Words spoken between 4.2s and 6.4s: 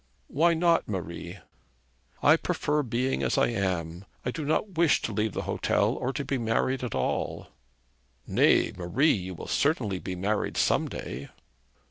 I do not wish to leave the hotel, or to be